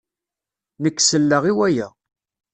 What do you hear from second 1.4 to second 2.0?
i waya.